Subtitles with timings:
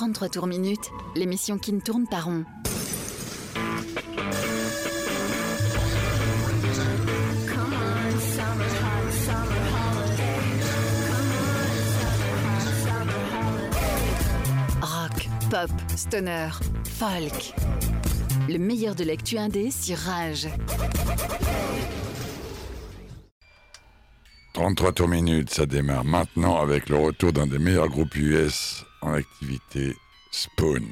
[0.00, 2.46] 33 tours minutes, l'émission qui ne tourne pas rond.
[14.80, 16.48] Rock, pop, stoner,
[16.84, 17.52] folk.
[18.48, 20.48] Le meilleur de l'actu indé sur Rage.
[24.54, 29.14] 33 tours minutes, ça démarre maintenant avec le retour d'un des meilleurs groupes US en
[29.14, 29.96] activité,
[30.30, 30.84] Spawn.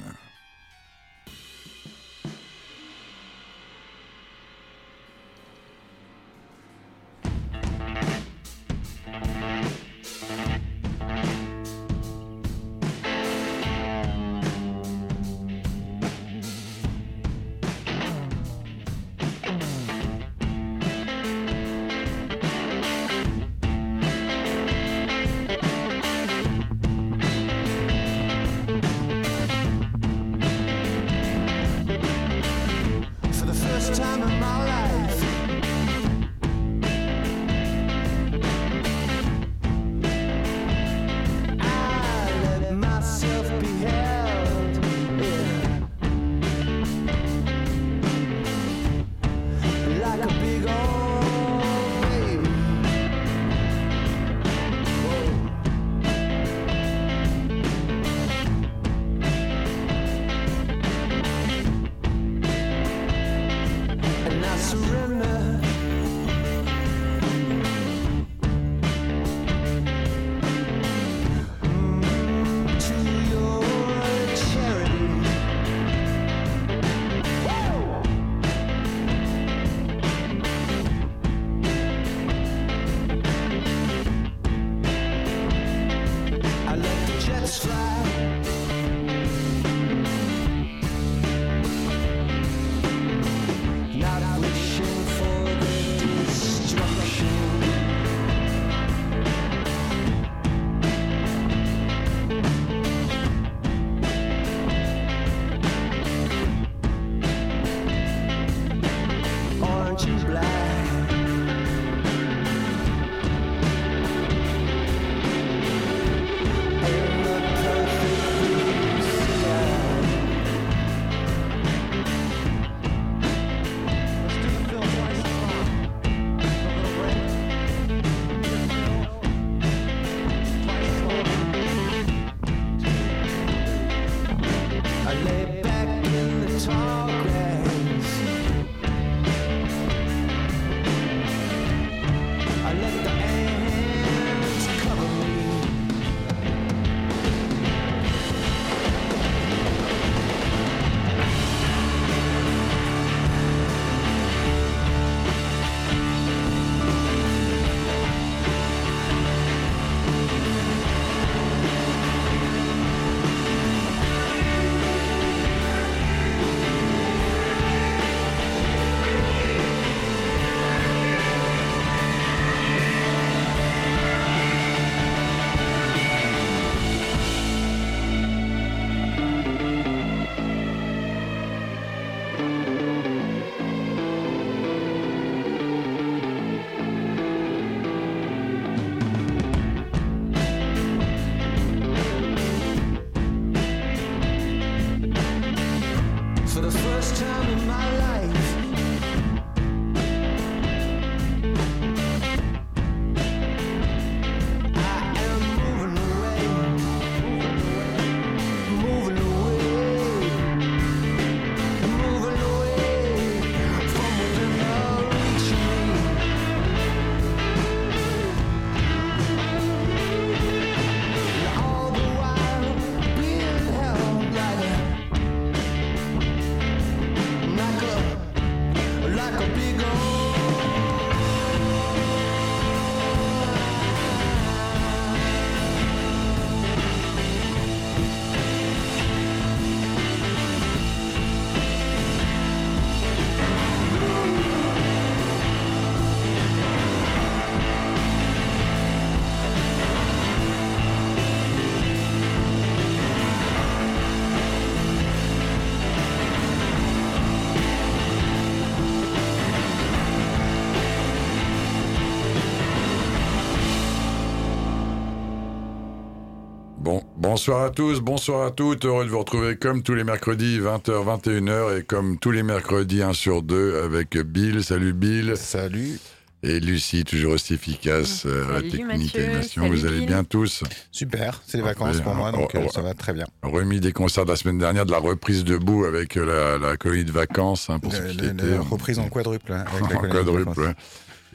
[267.30, 268.86] Bonsoir à tous, bonsoir à toutes.
[268.86, 273.02] Heureux de vous retrouver comme tous les mercredis, 20h, 21h, et comme tous les mercredis,
[273.02, 274.64] 1 sur 2, avec Bill.
[274.64, 275.34] Salut Bill.
[275.36, 275.98] Salut.
[276.42, 278.28] Et Lucie, toujours aussi efficace Mmh.
[278.28, 279.20] euh, à la technique Mathieu.
[279.20, 279.62] et l'animation.
[279.64, 280.06] Salut, Vous allez Bill.
[280.06, 283.12] bien tous Super, c'est les vacances pour moi, donc Oh, euh, oh, ça va très
[283.12, 283.26] bien.
[283.42, 286.76] Remis des concerts de la semaine dernière, de la reprise debout avec euh, la, la
[286.78, 289.52] colonie de vacances, hein, pour Le- le- la reprise en quadruple.
[289.52, 290.72] hein, avec en quadruple.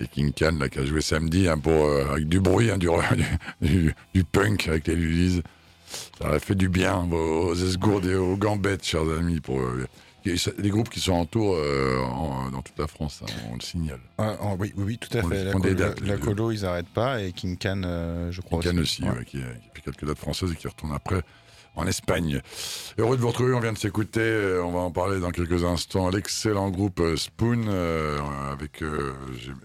[0.02, 2.78] Et King Can, là, qui a joué samedi, hein, pour, euh, avec du bruit, hein,
[2.80, 2.88] du,
[3.62, 5.44] du, du punk avec les Lulises.
[6.20, 9.86] Ça a fait du bien aux, esgourdes et aux gambettes, chers amis, pour euh,
[10.26, 13.62] les groupes qui sont en tour euh, en- dans toute la France, hein, on le
[13.62, 14.00] signale.
[14.18, 15.44] Ah, ah, oui, oui, oui, tout à On- fait.
[15.44, 18.78] La, colo, dates, la ils n'arrêtent pas, et King Can, euh, je crois King Can
[18.78, 19.10] aussi, Ouais.
[19.10, 19.42] ouais, qui, qui
[19.74, 21.22] fait quelques dates françaises et qui retourne après
[21.76, 22.42] en Espagne.
[22.98, 25.64] Heureux de vous retrouver, on vient de s'écouter, euh, on va en parler dans quelques
[25.64, 28.20] instants, l'excellent groupe euh, Spoon, euh,
[28.52, 29.14] avec, euh,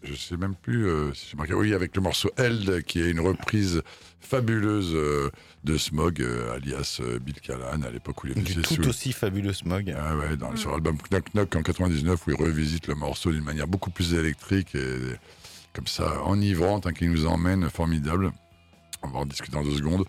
[0.02, 3.10] je sais même plus euh, si j'ai marqué, oui, avec le morceau Eld, qui est
[3.10, 3.82] une reprise
[4.20, 5.30] fabuleuse euh,
[5.64, 8.88] de Smog, euh, alias Bill Callahan, à l'époque où il était tout sous...
[8.88, 9.94] aussi fabuleux smog.
[9.96, 13.44] Ah ouais, dans, sur l'album Knock Knock en 99, où il revisite le morceau d'une
[13.44, 14.96] manière beaucoup plus électrique et
[15.74, 18.32] comme ça, enivrante, hein, qui nous emmène, formidable.
[19.02, 20.04] On va en discuter dans deux secondes.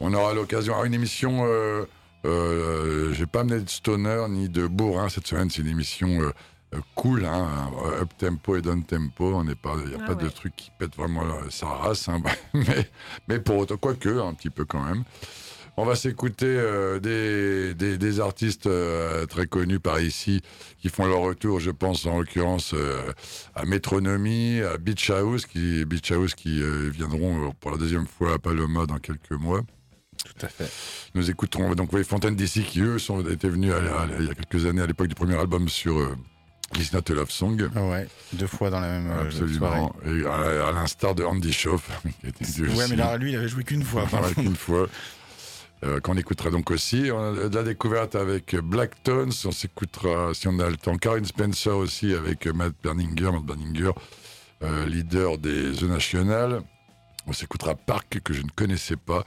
[0.00, 1.44] On aura l'occasion à une émission.
[1.46, 1.84] Euh,
[2.24, 5.50] euh, J'ai pas amené de stoner ni de bourrin cette semaine.
[5.50, 6.32] C'est une émission euh,
[6.74, 7.70] euh, cool, hein,
[8.00, 9.34] up tempo et down tempo.
[9.34, 11.66] On n'est pas, il n'y a Ah pas de truc qui pète vraiment euh, sa
[11.66, 12.20] race, hein,
[12.54, 12.90] mais,
[13.28, 15.04] mais pour autant, quoique, un petit peu quand même.
[15.78, 20.40] On va s'écouter euh, des, des, des artistes euh, très connus par ici
[20.78, 23.12] qui font leur retour, je pense en l'occurrence euh,
[23.54, 28.06] à Métronomie, à Beach House, qui, Beach House qui euh, viendront euh, pour la deuxième
[28.06, 29.60] fois à Paloma dans quelques mois.
[30.38, 30.70] Tout à fait.
[31.14, 34.30] Nous écouterons donc les Fontaines d'ici qui eux sont, étaient venus à- à- il y
[34.30, 36.14] a quelques années à l'époque du premier album sur euh,
[36.76, 37.70] It's Not a Love Song.
[37.76, 39.94] Ah ouais, deux fois dans la même euh, Absolument.
[40.04, 41.88] Et à, à l'instar de Andy Schauf.
[42.20, 42.68] qui était soirée.
[42.70, 44.04] aussi- Ouais, mais là, lui, il avait joué qu'une fois.
[44.34, 44.88] qu'une fois.
[45.84, 47.10] Euh, qu'on écoutera donc aussi.
[47.12, 49.30] On a de la découverte avec Black Tones.
[49.44, 53.90] On s'écoutera, si on a le temps, Karen Spencer aussi avec Matt Berninger, Matt Berninger,
[54.64, 56.62] euh, leader des The National.
[57.26, 59.24] On s'écoutera Park, que je ne connaissais pas.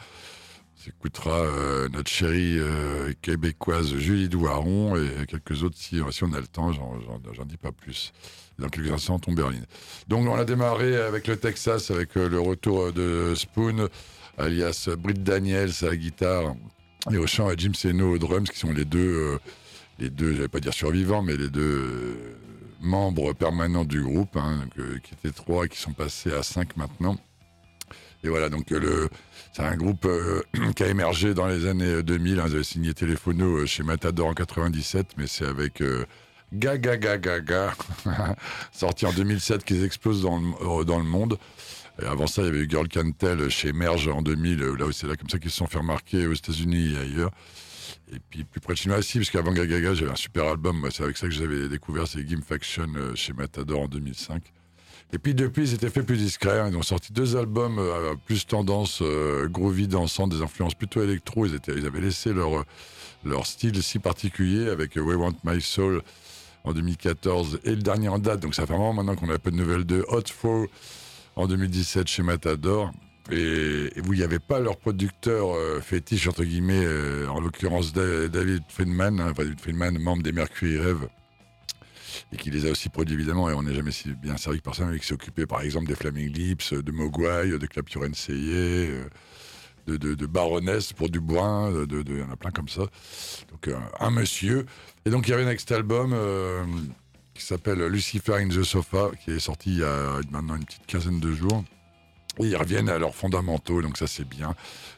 [0.90, 6.40] On s'écoutera euh, notre chérie euh, québécoise Julie Douaron et quelques autres si, on a
[6.40, 8.12] le temps, j'en- dis pas plus.
[8.58, 9.60] Dans quelques instants, on Berlin.
[10.08, 13.88] Donc on a démarré avec le Texas, avec euh, le retour de Spoon,
[14.40, 16.56] alias Britt Daniels à la guitare
[17.12, 19.38] et au chant et Jim Seno aux drums, qui sont les deux,
[20.00, 22.18] les deux, j'allais pas dire survivants, mais les deux
[22.82, 26.42] membres permanents du groupe, hein, donc, euh, qui étaient trois et qui sont passés à
[26.42, 27.18] cinq maintenant.
[28.24, 29.10] Et voilà, donc euh, le,
[29.54, 30.42] c'est un groupe euh,
[30.76, 32.40] qui a émergé dans les années 2000.
[32.40, 36.06] Hein, ils avaient signé euh, chez Matador en 97, mais c'est avec euh,
[36.54, 37.74] Gaga Gaga Gaga,
[38.72, 41.38] sorti en 2007, qu'ils explosent dans le, euh, dans le monde.
[42.02, 44.76] Et avant ça, il y avait eu Girl Can Tell chez Merge en 2000, euh,
[44.76, 47.32] là où c'est là comme ça qu'ils se sont fait remarquer aux États-Unis et ailleurs.
[48.12, 50.46] Et puis plus près de chez nous aussi, parce qu'avant Gaga Gaga, j'avais un super
[50.46, 50.80] album.
[50.80, 54.42] Moi, C'est avec ça que j'avais découvert, c'est Game Faction chez Matador en 2005.
[55.12, 56.60] Et puis depuis, ils étaient fait plus discrets.
[56.60, 56.70] hein.
[56.70, 61.46] Ils ont sorti deux albums euh, plus tendance euh, groovy, dansant, des influences plutôt électro.
[61.48, 62.66] Ils, ils avaient laissé leur,
[63.46, 66.04] style si particulier avec We Want My Soul
[66.64, 68.42] en 2014 et le dernier en date.
[68.42, 70.68] Donc ça fait vraiment maintenant qu'on a peu de nouvelles de Hot Four
[71.36, 72.92] en 2017 chez Matador.
[73.32, 77.40] Et, et où il n'y avait pas leur producteur euh, fétiche, entre guillemets, euh, en
[77.40, 81.08] l'occurrence Da- David Friedman, hein, David Friedman, membre des Mercury Rêve,
[82.32, 84.76] et qui les a aussi produits évidemment, et on n'est jamais si bien servi que
[84.76, 88.32] ça, mais qui s'est occupé par exemple des Flaming Lips, de Mogwai, de Clapture NCA,
[88.34, 89.06] euh,
[89.88, 92.84] de, de, de Baroness pour Dubois, il y en a plein comme ça.
[93.52, 94.66] Donc euh, un monsieur.
[95.06, 96.64] Et donc il y avait un next album euh,
[97.34, 100.86] qui s'appelle Lucifer in the Sofa, qui est sorti il y a maintenant une petite
[100.86, 101.64] quinzaine de jours.
[102.38, 104.56] Ils reviennent à leurs fondamentaux, donc ça c'est bien.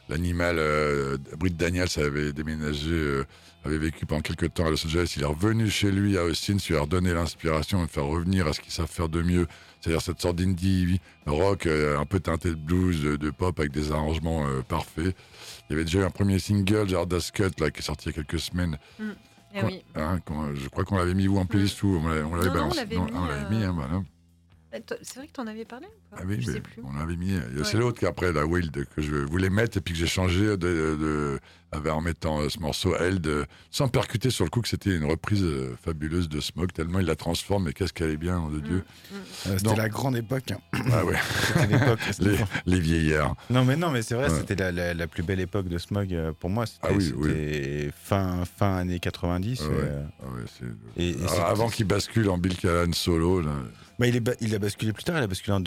[0.08, 3.24] L'animal, euh, Britt Daniels avait déménagé, euh,
[3.64, 5.14] avait vécu pendant quelques temps à Los Angeles.
[5.16, 8.46] Il est revenu chez lui à Austin, ça lui a redonné l'inspiration de faire revenir
[8.46, 9.46] à ce qu'ils savent faire de mieux.
[9.80, 13.92] C'est-à-dire cette sorte d'indie rock euh, un peu teinté de blues, de, pop avec des
[13.92, 15.14] arrangements euh, parfaits.
[15.68, 18.16] Il y avait déjà eu un premier single, Jardas Cut, là, qui est sorti il
[18.16, 18.78] y a quelques semaines.
[19.54, 19.84] Eh Qu'on- oui.
[19.96, 23.26] hein, qu'on- je crois qu'on l'avait mis où en playlist ou on l'avait balancé on
[23.26, 24.02] l'avait euh, mis, hein, voilà.
[24.74, 26.82] Eh, C'est vrai que t'en avais parlé Ah oui, Je mais sais plus.
[26.84, 27.32] on l'avait mis.
[27.64, 27.80] C'est Ouais.
[27.80, 31.40] l'autre qu'après, la Wild, que je voulais mettre et puis que j'ai changé de, de-
[31.74, 34.94] avait en mettant euh, ce morceau Held, euh, sans percuter sur le coup que c'était
[34.94, 38.36] une reprise euh, fabuleuse de Smog, tellement il la transforme, mais qu'est-ce qu'elle est bien,
[38.36, 38.84] nom de Dieu.
[39.46, 40.50] Euh, C'était la grande époque.
[40.52, 40.58] hein.
[40.92, 41.16] Ah ouais,
[42.20, 43.34] les, les vieillards.
[43.48, 44.38] Non, mais non, mais c'est vrai, Ouais.
[44.38, 46.66] c'était la, la- la plus belle époque de Smog pour moi.
[46.66, 49.62] C'était Ah oui, c'était fin, fin années 90.
[49.62, 49.88] Ah et, ouais.
[50.20, 50.26] Ah
[50.98, 53.52] et- et Ah, c'est- avant qu'il bascule en Bill Callahan solo, là.
[53.98, 55.60] Bah, il, est ba- il a basculé plus tard, il a basculé en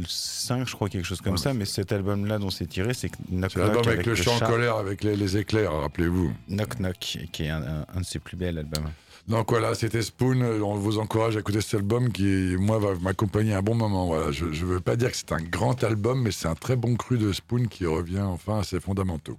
[0.00, 1.38] 2005, je crois, quelque chose comme Ouais.
[1.38, 1.54] ça.
[1.54, 4.38] Mais cet album-là dont c'est tiré, c'est Knock c'est Knock l'album avec, le chant en
[4.38, 4.46] chat.
[4.46, 6.32] colère, avec les, les éclairs, rappelez-vous.
[6.48, 8.90] Knock Knock, qui est un, un- un de ses plus bels albums.
[9.28, 10.40] Donc voilà, c'était Spoon.
[10.62, 14.06] On vous encourage à écouter cet album qui, moi, va m'accompagner un bon moment.
[14.06, 14.32] Voilà.
[14.32, 16.96] Je ne veux pas dire que c'est un grand album, mais c'est un très bon
[16.96, 19.38] cru de Spoon qui revient enfin à ses fondamentaux.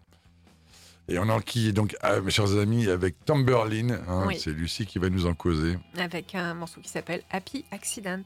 [1.10, 3.90] Et on enquille donc, ah, mes chers amis, avec Tamberlin.
[4.08, 4.38] hein, Oui.
[4.40, 5.78] C'est Lucie qui va nous en causer.
[5.98, 8.24] Avec un morceau qui s'appelle Happy Accident.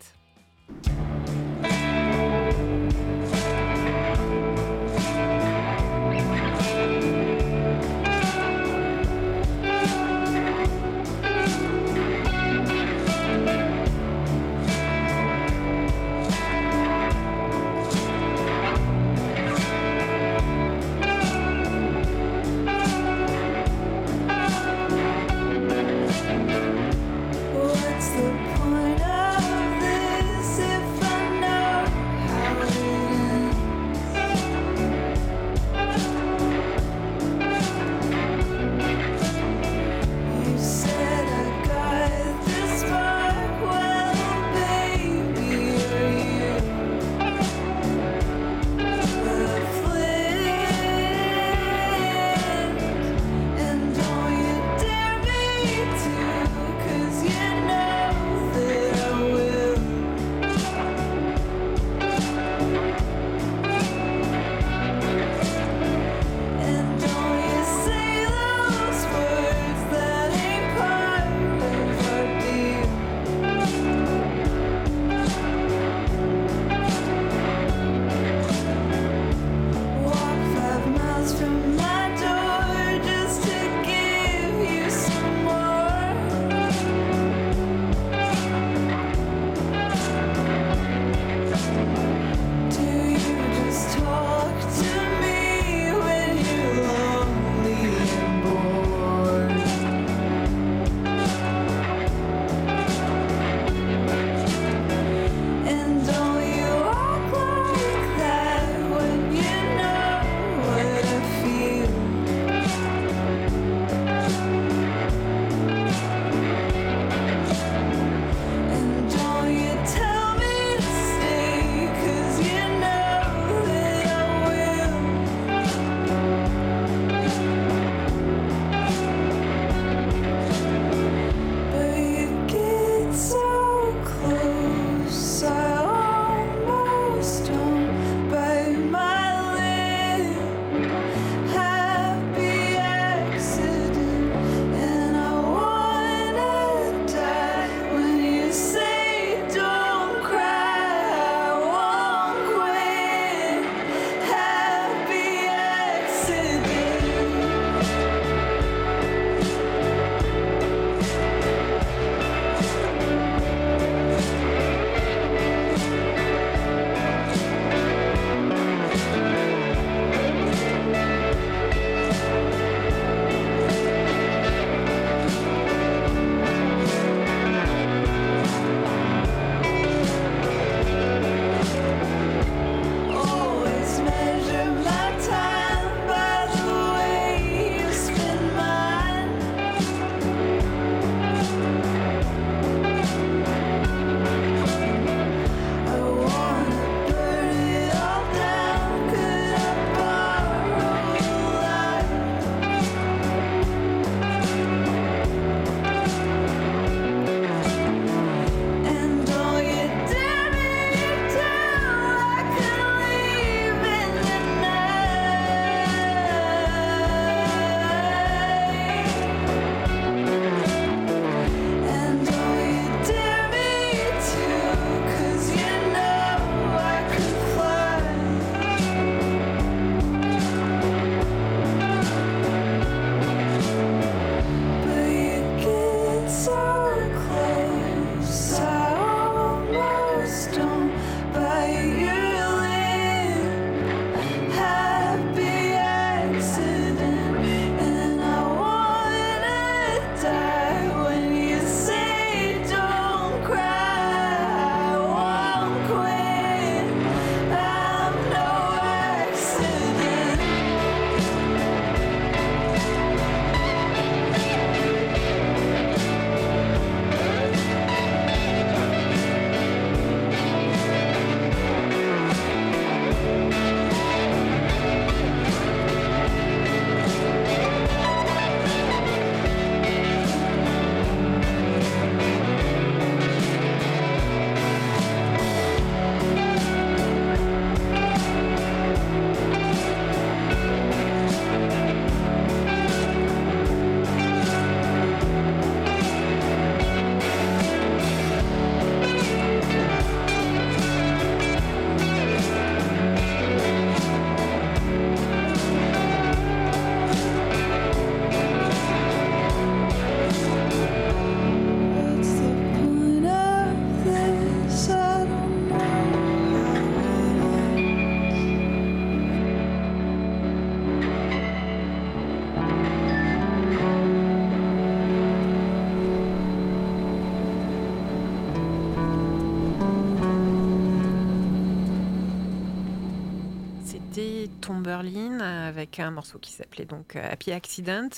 [334.68, 338.10] Tom Berlin avec un morceau qui s'appelait donc Happy Accident,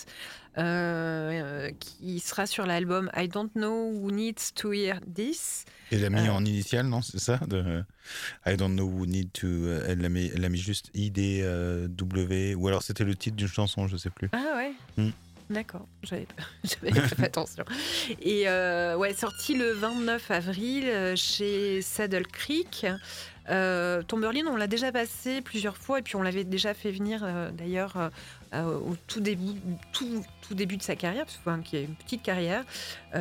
[0.57, 5.65] euh, qui sera sur l'album I Don't Know Who Needs to Hear This.
[5.91, 6.31] Elle l'a mis Euh.
[6.33, 7.83] en initial, non C'est ça de...
[8.47, 9.45] I don't know who need to.
[9.47, 12.55] euh, Elle l'a mis, mis juste IDW.
[12.55, 14.29] Ou alors c'était le titre d'une chanson, je sais plus.
[14.31, 15.11] Ah ouais Hmm.
[15.51, 17.65] D'accord, j'avais pas, fait attention.
[18.21, 22.85] Et euh, ouais, sorti le 29 avril euh, chez Saddle Creek.
[23.49, 26.91] Euh, Tom Berlin, on l'a déjà passé plusieurs fois et puis on l'avait déjà fait
[26.91, 28.09] venir euh, d'ailleurs euh,
[28.53, 32.63] euh, au tout début, de sa carrière, parce enfin, qui a une petite carrière,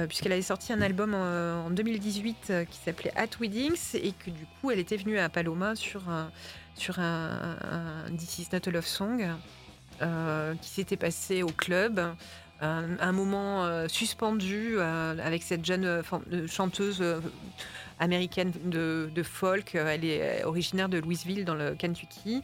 [0.08, 4.46] puisqu'elle avait sorti un album en 2018 euh, qui s'appelait At Weddings et que du
[4.46, 6.30] coup elle était venue à Paloma sur un,
[6.74, 7.56] sur un,
[8.16, 9.26] This Is Not a Love Song
[10.62, 12.00] qui s'était passé au club.
[12.60, 16.02] Un, un moment suspendu avec cette jeune
[16.46, 17.02] chanteuse
[18.00, 19.74] américaine de, de folk.
[19.74, 22.42] Euh, Elle est originaire de Louisville dans le Kentucky.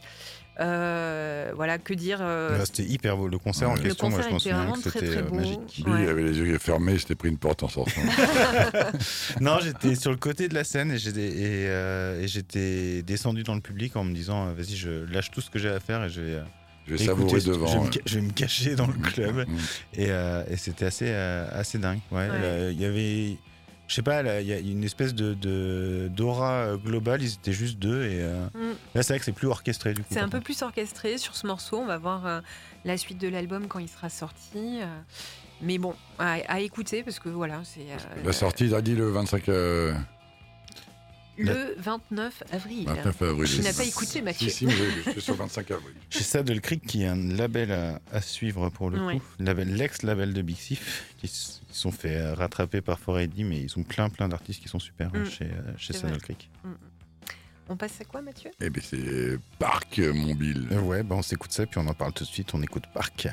[0.57, 3.27] Euh, voilà, que dire euh, c'était hyper beau.
[3.27, 5.83] Le concert en Le question, moi, je concert m'en souviens que c'était euh, magique.
[5.85, 6.03] Lui, Ouais.
[6.03, 7.91] il avait les yeux fermés, il s'était pris une porte en sortant.
[9.41, 13.43] Non, j'étais sur le côté de la scène et j'étais, et, euh, et j'étais descendu
[13.43, 15.79] dans le public en me disant euh, vas-y, je lâche tout ce que j'ai à
[15.81, 16.43] faire et je vais, euh,
[16.87, 17.83] Je vais écouter savourer ce- je, vais devant.
[17.83, 19.35] me, je vais me cacher dans le club.
[19.47, 19.55] Mm.
[19.95, 21.99] Et, euh, et c'était assez, euh, assez dingue.
[22.11, 22.39] Ouais, Ouais.
[22.39, 23.37] là, Il y avait,
[23.87, 27.21] je sais pas, il y a une espèce de, de- d'aura euh, globale.
[27.21, 28.03] Ils étaient juste deux.
[28.03, 28.73] Et euh, Mm.
[28.95, 30.07] là, c'est vrai que c'est plus orchestré du coup.
[30.11, 31.77] C'est un peu plus orchestré sur ce morceau.
[31.79, 32.41] On va voir euh,
[32.83, 34.79] la suite de l'album quand il sera sorti.
[34.81, 34.85] euh.
[35.61, 38.95] mais bon, à, à écouter parce que voilà, c'est euh, La sortie, il a dit
[38.95, 39.93] le 25, euh,
[41.37, 42.85] le 29 avril.
[42.87, 43.49] 29 avril.
[43.57, 44.49] Tu n'as pas écouté, Mathieu.
[44.49, 45.93] Si, si, mais sur le 25 avril.
[46.09, 49.17] Chez Saddle Creek, qui est un label à, à suivre pour le Ouais.
[49.17, 51.27] coup, label, l'ex-label de Big Sif, qui
[51.75, 54.69] s- qui sont fait euh, rattraper par 4AD, mais ils ont plein plein d'artistes qui
[54.69, 55.25] sont super hein, Mm.
[55.25, 56.17] chez, euh, chez Saddle.
[56.21, 56.49] Creek.
[57.67, 58.51] On passe à quoi, Mathieu?
[58.61, 60.67] Eh bien, c'est Parc Mobile.
[60.71, 62.53] Euh, ouais, bah on s'écoute ça, puis on en parle tout de suite.
[62.53, 63.27] On écoute Park.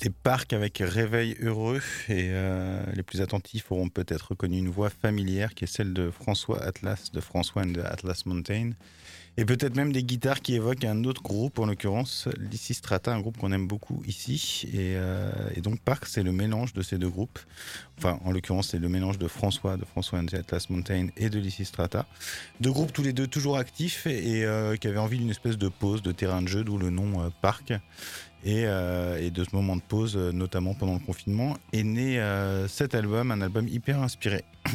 [0.00, 4.88] C'était Parc avec Réveil heureux et euh, les plus attentifs auront peut-être reconnu une voix
[4.88, 8.70] familière qui est celle de François Atlas, de François and Atlas Mountain.
[9.36, 13.36] Et peut-être même des guitares qui évoquent un autre groupe, en l'occurrence Lysistrata, un groupe
[13.36, 14.68] qu'on aime beaucoup ici.
[14.72, 15.30] Et, euh,
[15.62, 17.38] donc Parc, c'est le mélange de ces deux groupes.
[17.98, 21.38] Enfin, en l'occurrence, c'est le mélange de François, de François and Atlas Mountain et de
[21.38, 22.06] Lysistrata.
[22.60, 25.68] Deux groupes tous les deux toujours actifs et euh, qui avaient envie d'une espèce de
[25.68, 27.74] pause, de terrain de jeu, d'où le nom Parc.
[28.42, 32.18] Et, euh, et de ce moment de pause, euh, notamment pendant le confinement, est né
[32.18, 34.44] euh, cet album, un album hyper inspiré.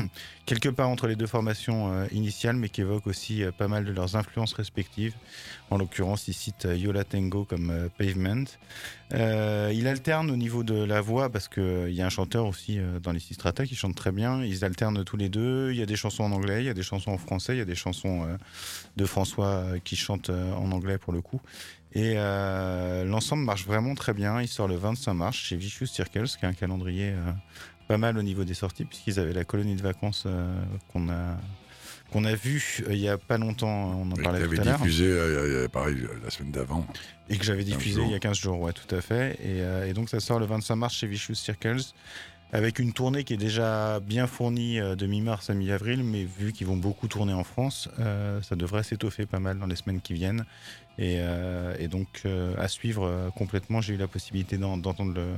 [0.46, 4.16] Quelque part entre les deux formations initiales, mais qui évoque aussi pas mal de leurs
[4.16, 5.16] influences respectives.
[5.72, 8.46] En l'occurrence, il cite Yola Tango comme Pavement.
[9.12, 13.12] Il alterne au niveau de la voix, parce qu'il y a un chanteur aussi dans
[13.12, 14.44] les Sistrata qui chante très bien.
[14.44, 15.72] Ils alternent tous les deux.
[15.72, 17.58] Il y a des chansons en anglais, il y a des chansons en français, il
[17.58, 18.28] y a des chansons
[18.98, 21.42] de François qui chante en anglais pour le coup.
[21.96, 24.42] Et euh, l'ensemble marche vraiment très bien.
[24.42, 27.32] Il sort le 25 mars chez Vicious Circles, qui est un calendrier euh,
[27.88, 31.38] pas mal au niveau des sorties, puisqu'ils avaient la colonie de vacances euh, qu'on a
[32.12, 33.98] qu'on a vu il y a pas longtemps.
[33.98, 34.78] On en parlait tout à l'heure.
[34.78, 36.86] diffusé, pareil, la semaine d'avant.
[37.30, 38.06] Et que j'avais 15 diffusé jours.
[38.08, 39.40] il y a 15 jours, ouais, tout à fait.
[39.42, 41.82] Et, et donc ça sort le 25 mars chez Vicious Circles,
[42.54, 46.68] avec une tournée qui est déjà bien fournie de mi-mars à mi-avril, mais vu qu'ils
[46.68, 50.14] vont beaucoup tourner en France, euh, ça devrait s'étoffer pas mal dans les semaines qui
[50.14, 50.46] viennent.
[50.98, 55.14] Et, euh, et donc euh, à suivre euh, complètement, j'ai eu la possibilité d'en- d'entendre
[55.14, 55.34] le-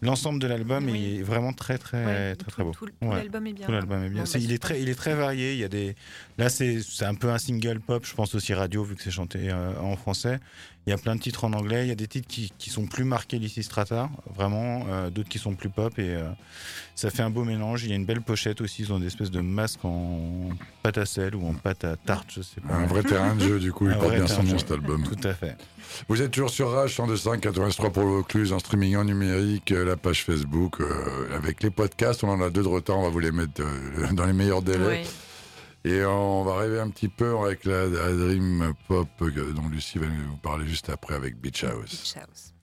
[0.00, 0.92] l'ensemble de l'album, Oui.
[1.14, 2.70] il est vraiment très très Ouais, très très beau.
[2.70, 3.16] tout- Ouais.
[3.16, 3.66] l'album est bien.
[3.66, 4.22] Tout l'album est bien.
[4.22, 5.54] Bah, il, est très, il est très varié.
[5.54, 5.96] Il y a des...
[6.38, 9.10] Là, c'est c'est un peu un single pop, je pense aussi radio, vu que c'est
[9.10, 10.38] chanté euh, en français.
[10.86, 11.84] Il y a plein de titres en anglais.
[11.84, 14.86] Il y a des titres qui, qui sont plus marqués Lysistrata, vraiment.
[14.88, 15.98] euh, D'autres qui sont plus pop.
[15.98, 16.28] Et euh,
[16.94, 17.82] ça fait un beau mélange.
[17.82, 18.82] Il y a une belle pochette aussi.
[18.82, 20.50] Ils ont des espèces de masques en
[20.84, 22.74] pâte à sel ou en pâte à tarte, je sais pas.
[22.74, 25.02] Un vrai terrain de jeu, du coup, il porte bien son nom, cet album.
[25.02, 25.56] Tout à fait.
[26.08, 29.84] Vous êtes toujours sur Rage 102.5 83 pour le Vaucluse, en streaming en numérique, euh,
[29.84, 30.80] la page Facebook.
[30.80, 33.60] euh, avec les podcasts, on en a deux de retard, on va vous les mettre
[33.60, 34.86] euh, dans les meilleurs délais.
[34.86, 35.04] Ouais.
[35.86, 40.06] Et on va rêver un petit peu avec la, Dream Pop euh, dont Lucie va
[40.08, 41.64] nous parler juste après avec Beach.
[41.64, 42.55] Beach House.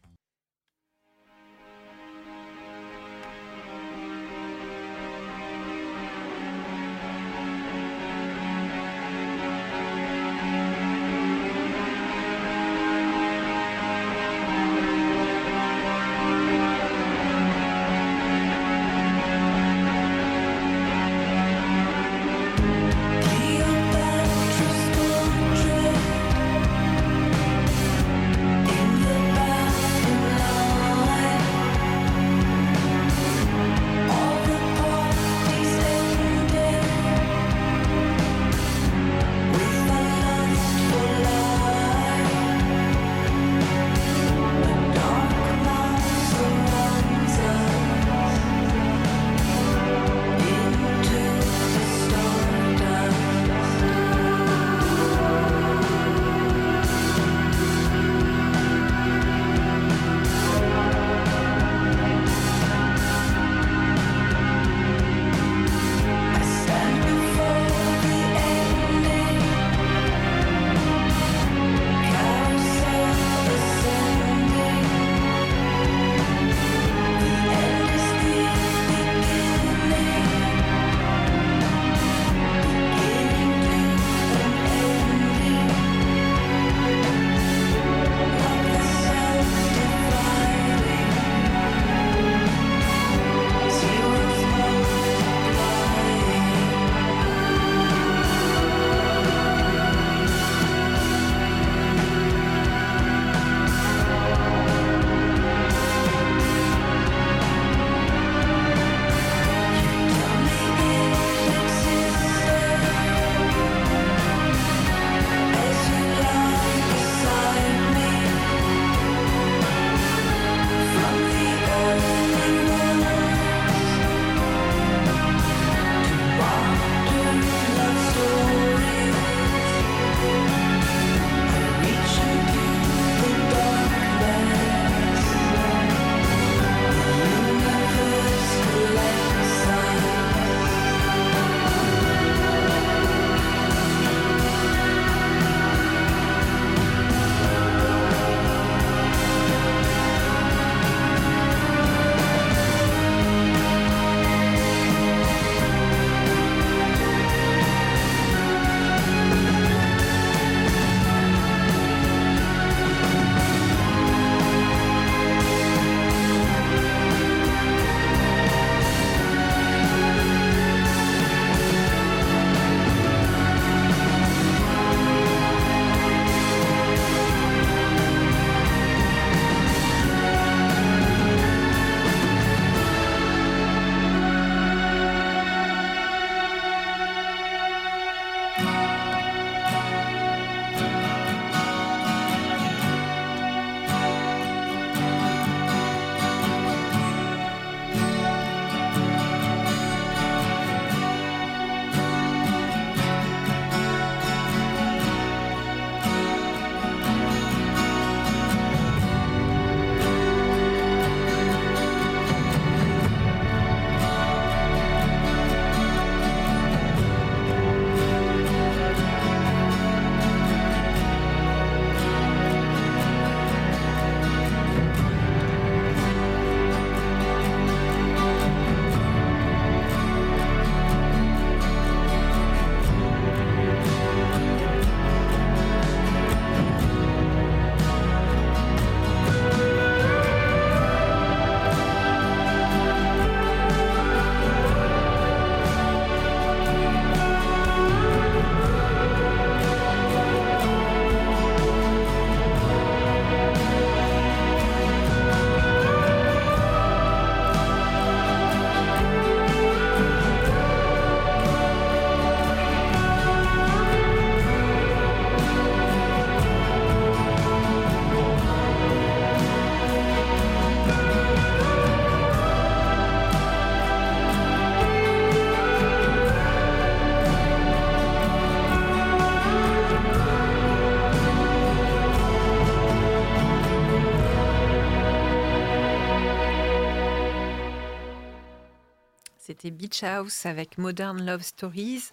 [289.72, 292.12] Beach House avec Modern Love Stories.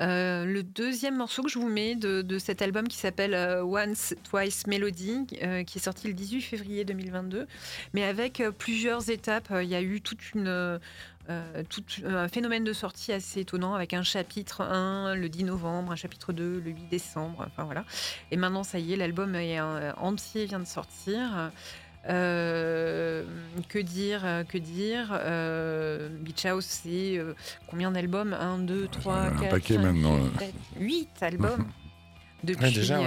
[0.00, 3.62] Euh, le deuxième morceau que je vous mets de, de cet album qui s'appelle euh,
[3.62, 7.46] Once Twice Melody, euh, qui est sorti le 18 février 2022,
[7.92, 9.52] mais avec plusieurs étapes.
[9.62, 10.80] Il y a eu toute une,
[11.68, 15.96] tout un phénomène de sortie assez étonnant avec un chapitre 1 le 10 novembre, un
[15.96, 17.84] chapitre 2 le 8 décembre, enfin voilà.
[18.30, 19.36] Et maintenant, ça y est, l'album
[19.98, 21.50] entier vient de sortir.
[22.08, 23.24] Euh,
[23.68, 27.34] que dire, euh, que dire euh, Beach House, c'est euh,
[27.68, 28.32] combien d'albums?
[28.32, 30.46] 1, 2, 3, un 4, paquet maintenant, là.
[30.78, 31.66] 8 albums.
[32.44, 32.98] Depuis, Ouais, déjà,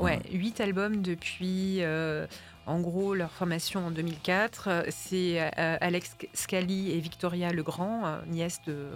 [0.00, 2.26] ouais, euh, albums depuis, euh,
[2.66, 4.68] en gros, leur formation en 2004.
[4.68, 8.88] Euh, C'est euh, Alex Scali et Victoria Legrand, euh, nièce de,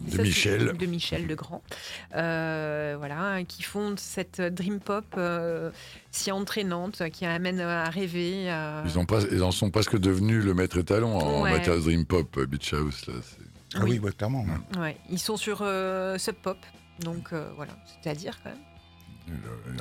[0.00, 0.76] De ça, Michel.
[0.76, 1.62] De Michel Legrand.
[2.16, 5.70] Euh, voilà, qui font cette dream pop euh,
[6.10, 8.50] si entraînante, qui amène à rêver.
[8.50, 11.52] à- Ils, ont pas, ils en sont presque devenus le maître étalon en Ouais.
[11.52, 13.06] matière de Dream Pop, euh, Beach House.
[13.06, 13.14] Là,
[13.74, 13.98] Ah oui, Oui.
[14.00, 14.44] ouais, clairement.
[14.74, 14.78] ouais.
[14.80, 16.58] Ouais, ils sont sur euh, Sub Pop,
[17.00, 18.58] donc euh, voilà, c'est à dire quand même.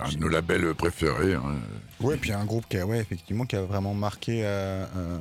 [0.03, 1.33] un de nos labels préférés.
[1.33, 1.55] hein.
[1.99, 5.17] Ouais, puis un groupe qui a, ouais, effectivement, qui a vraiment marqué, euh, euh,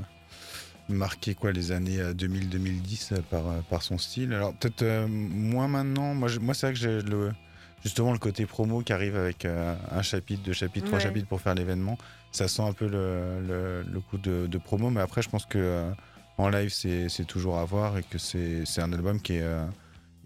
[0.94, 4.32] marqué quoi, les années euh, 2000-2010 euh, par, euh, par son style.
[4.32, 6.14] Alors peut-être euh, moins maintenant.
[6.14, 7.30] Moi, je- moi c'est vrai que j'ai le,
[7.82, 11.40] justement le côté promo qui arrive avec euh, un chapitre, deux chapitres, trois chapitres pour
[11.40, 11.96] faire l'événement.
[12.32, 15.46] Ça sent un peu le, le, le coup de, de promo, mais après, je pense
[15.46, 15.90] que euh,
[16.38, 19.64] en live, c'est toujours à voir et que c'est c'est un album qui est euh,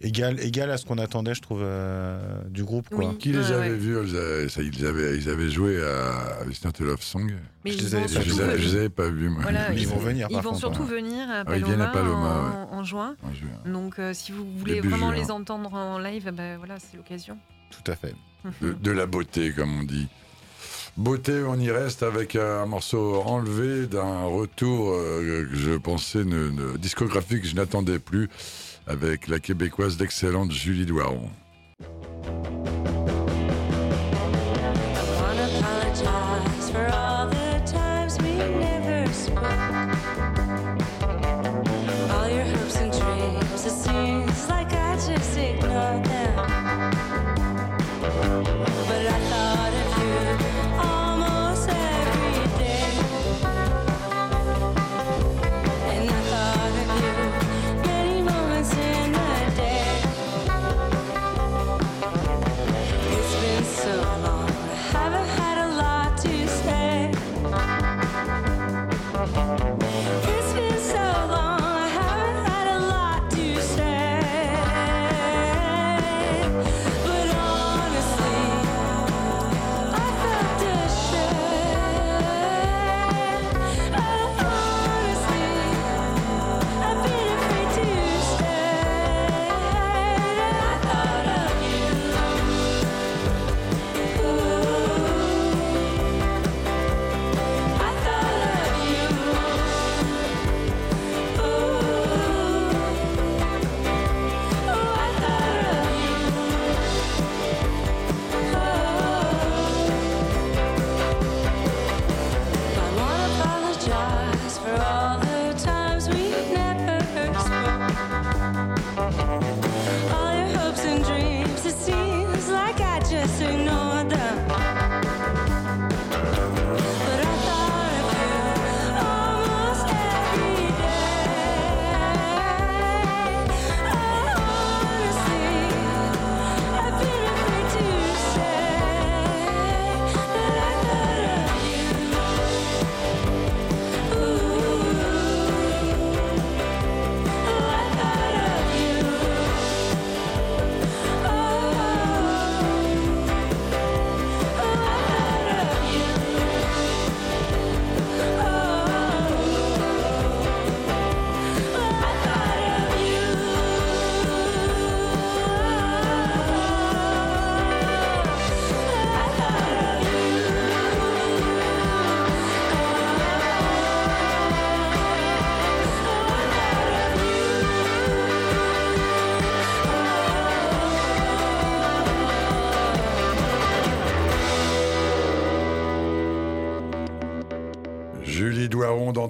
[0.04, 2.88] égal, égal à ce qu'on attendait, je trouve, euh, du groupe.
[2.88, 2.98] Quoi.
[3.10, 3.18] Oui.
[3.18, 3.76] Qui les Ouais, avait ouais.
[3.76, 7.32] vus ils avaient, ils, avaient, ils avaient joué à, à It's Not a Love Song.
[7.64, 8.62] Mais Je les avais Je les, avais- vus.
[8.62, 9.42] je les avais pas vus, moi.
[9.42, 10.86] voilà, Ils vont venir, Ils par vont contre, surtout hein.
[10.94, 13.16] venir à Ah, ils viennent à Paloma, Paloma, en, en juin.
[13.22, 13.48] En juin.
[13.72, 15.22] Donc, euh, si vous voulez Début vraiment juin.
[15.22, 17.38] les entendre en live, ben voilà, c'est l'occasion.
[17.70, 18.14] Tout à fait.
[18.60, 20.06] de, de la beauté, comme on dit.
[20.96, 26.50] Beauté, on y reste avec un morceau enlevé d'un retour euh, que je pensais ne,
[26.50, 28.28] ne- discographique que je n'attendais plus
[28.86, 31.30] avec la québécoise d'excellente Julie Douaron.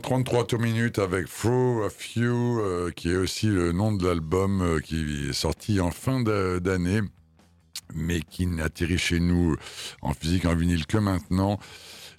[0.04, 4.60] 33 tours minutes avec Throw a Few, euh, qui est aussi le nom de l'album
[4.60, 7.00] euh, qui est sorti en fin d'année,
[7.94, 9.56] mais qui n'atterrit chez nous
[10.02, 11.58] en physique, en vinyle que maintenant.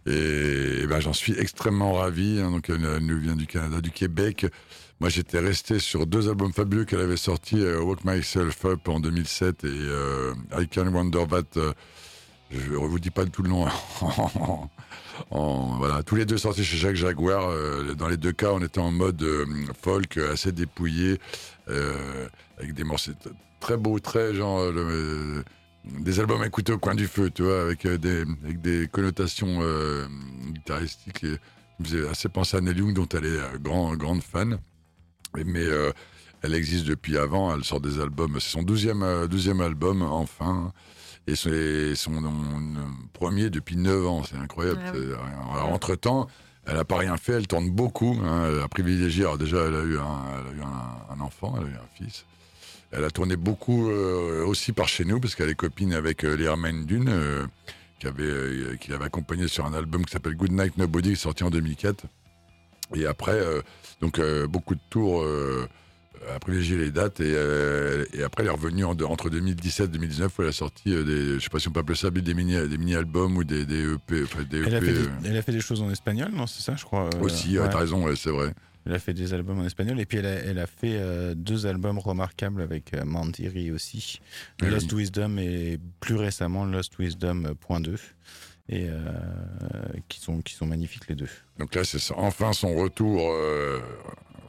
[0.07, 2.39] Et, eh ben, j'en suis extrêmement ravi.
[2.41, 2.49] hein.
[2.49, 4.47] donc, elle, nous vient du Canada, du Québec.
[4.99, 8.99] Moi, j'étais resté sur deux albums fabuleux qu'elle avait sortis, euh, Walk Myself Up en
[8.99, 11.61] 2007 et euh, I Can Wonder That.
[12.49, 13.67] je ne vous dis pas tout le nom.
[16.05, 17.49] Tous les deux sortis chez Jacques Jaguar.
[17.49, 19.45] euh, dans les deux cas, on était en mode euh,
[19.81, 21.19] folk, euh, assez dépouillé,
[21.67, 23.11] avec des morceaux
[23.59, 24.71] très beaux, très genre
[25.83, 29.61] des albums à écouter au coin du feu, tu vois, avec des, connotations
[30.53, 31.37] guitaristiques et,
[31.79, 34.59] me faisaient assez penser à Neil Young, dont elle est euh, grand, grande fan.
[35.35, 35.65] Mais
[36.41, 37.53] elle existe depuis avant.
[37.55, 38.37] Elle sort des albums.
[38.39, 40.71] C'est son douzième, euh, douzième album, enfin.
[41.27, 42.27] Et c'est son euh,
[43.13, 44.23] premier depuis 9 ans.
[44.23, 44.81] C'est incroyable.
[44.85, 44.99] Ah oui.
[45.09, 45.13] C'est-
[45.55, 46.27] alors, entre-temps,
[46.67, 47.33] elle n'a pas rien fait.
[47.33, 48.17] Elle tourne beaucoup.
[48.23, 48.47] hein.
[48.51, 49.23] Elle a privilégié.
[49.23, 51.55] Alors, déjà, elle a eu un, elle a eu un, un enfant.
[51.57, 52.25] Elle a eu un fils.
[52.91, 56.35] Elle a tourné beaucoup euh, aussi par chez nous, parce qu'elle est copine avec euh,
[56.37, 56.47] les
[56.85, 57.45] Dune, euh,
[57.99, 61.43] qui, avait, euh, qui l'avait accompagné sur un album qui s'appelle Good Night Nobody, sorti
[61.43, 62.05] en 2004.
[62.93, 63.61] Et après, euh,
[63.99, 65.23] donc euh, beaucoup de tours
[66.23, 67.19] euh, à privilégier les dates.
[67.19, 70.51] Et, euh, et après, elle est revenue en- entre 2017 et 2019, où elle a
[70.51, 73.37] sorti euh, des, je sais pas si on peut appeler ça, des mini, des mini-albums
[73.37, 74.23] ou des, des EP.
[74.23, 76.29] Enfin, des Elle a, EP, fait des, euh, elle a fait des choses en espagnol,
[76.33, 77.09] non C'est ça, je crois.
[77.13, 78.53] euh, aussi, ouais, t'as raison, ouais, c'est vrai.
[78.87, 81.33] Elle a fait des albums en espagnol et puis elle a, elle a fait euh,
[81.35, 84.21] deux albums remarquables avec euh, Mandiri aussi.
[84.61, 84.99] Lost oui.
[84.99, 87.95] Wisdom et plus récemment Lost Wisdom euh, point .2
[88.69, 89.01] et euh,
[90.07, 91.29] qui sont qui sont magnifiques les deux.
[91.57, 93.79] Donc là, c'est enfin son retour, euh,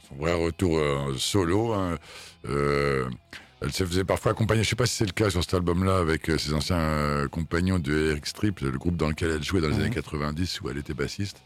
[0.07, 1.73] son vrai retour euh, solo.
[1.73, 1.97] hein.
[2.49, 3.09] Euh,
[3.61, 5.97] elle se faisait parfois accompagner, je sais pas si c'est le cas sur cet album-là,
[5.97, 9.69] avec euh, ses anciens compagnons de Eric Strip, le groupe dans lequel elle jouait dans
[9.69, 9.81] les Mhm.
[9.81, 11.37] années 90, où elle était bassiste.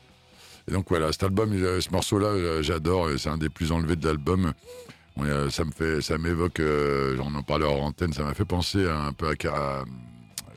[0.68, 4.54] Et donc voilà, cet album, ce morceau-là, j'adore, c'est un des plus enlevés de l'album.
[5.50, 6.62] Ça me fait, ça m'évoque,
[7.16, 9.84] j'en en parlais en antenne, ça m'a fait penser un peu à, à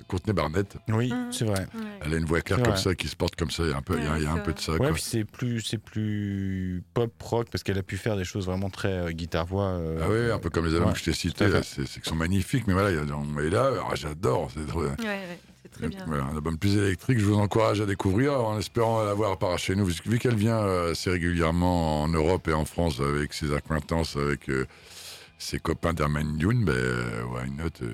[0.08, 0.76] Courtney Barnett.
[0.88, 1.32] Oui, Mhm.
[1.32, 1.66] c'est vrai.
[2.04, 2.80] Elle a une voix claire comme vrai.
[2.80, 3.62] ça, qui se porte comme ça.
[3.64, 4.72] Il y a un peu, il y a, il y a un peu de ça.
[4.72, 8.70] Ouais, c'est plus c'est plus pop rock parce qu'elle a pu faire des choses vraiment
[8.70, 9.78] très euh, guitare voix.
[10.00, 12.14] Ah oui, un peu comme les albums ouais, que je t'ai cités, c'est qu'ils sont
[12.16, 14.50] magnifiques, mais voilà, il y a- et là, ah, j'adore.
[14.54, 16.04] c'est trop- Ouais, ouais, c'est très bien.
[16.06, 19.58] Voilà, un album plus électrique, je vous encourage à découvrir en espérant la voir par
[19.58, 23.52] chez nous, vu qu'elle vient euh, assez régulièrement en Europe et en France avec ses
[23.54, 24.66] acquaintances, avec euh,
[25.44, 26.74] ses copains d'Herman Dune, ben,
[27.30, 27.92] why not euh,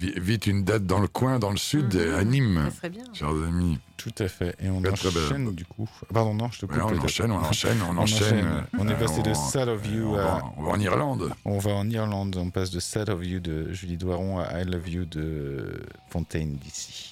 [0.00, 2.14] vi- Vite une date dans le coin, dans le sud, Mhm.
[2.14, 3.04] à Nîmes, Ça serait bien.
[3.12, 3.78] chers amis.
[3.96, 4.54] Tout à fait.
[4.60, 5.88] Et on Très, enchaîne du coup.
[6.12, 6.76] Pardon, non, je te coupe.
[6.76, 8.22] Ouais, on enchaîne, on enchaîne, on, On enchaîne.
[8.46, 8.64] enchaîne.
[8.78, 11.30] On est Euh, passé de Sad of You on à- va, on va en Irlande.
[11.44, 14.64] On va en Irlande, on passe de Sad of You de Julie Doiron à I
[14.64, 17.11] Love You de Fontaine d'ici.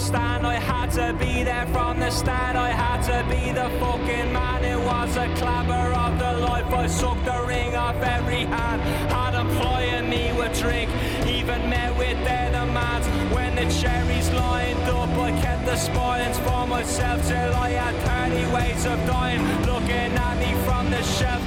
[0.00, 0.46] I.
[0.46, 2.56] I had to be there from the start.
[2.56, 6.72] I had to be the fucking man It was a clapper of the life.
[6.72, 8.80] I sucked the ring off every hand.
[9.12, 10.90] Had employing me with drink,
[11.26, 13.06] even met with their demands.
[13.34, 17.94] When the cherries lined up, I kept the spoilings for myself till I had
[18.30, 19.42] 30 ways of dying.
[19.66, 21.42] Looking at me from the shelf,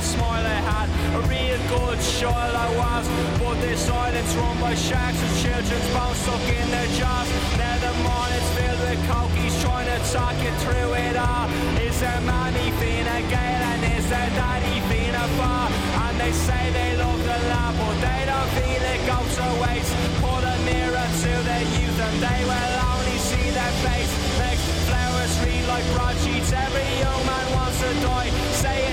[0.00, 0.88] cloud smile I had.
[1.16, 3.06] A real good child I was,
[3.38, 7.28] but this island's run by sharks and children's bones stuck in their jaws.
[7.58, 11.48] Now the morning's filled with cokies trying to talk you through it all.
[11.80, 15.68] Is there mommy Fina Gale and is there daddy Fina Bar?
[16.08, 19.92] And they say they love the lab, but they don't feel it go to waste.
[20.22, 24.12] Put a mirror to their youth and they will only see their face.
[24.38, 26.52] Makes flowers read like broadsheets.
[26.52, 28.30] Every young man wants to die.
[28.62, 28.89] Say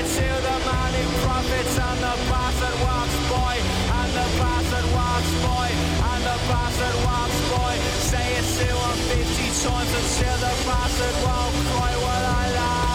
[1.23, 3.55] profits and the bastard walks boy
[3.99, 5.69] And the bastard walks by.
[6.11, 7.73] And the bastard walks by.
[8.11, 11.93] Say it to him 50 times until the bastard won't cry.
[12.05, 12.87] What I lie.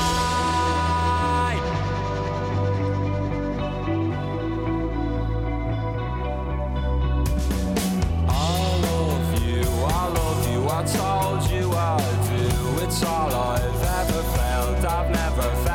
[8.29, 8.41] I
[8.89, 9.63] love you,
[10.01, 12.01] I love you, I told you I
[12.31, 12.45] do.
[12.85, 15.72] It's all I've ever felt, I've never felt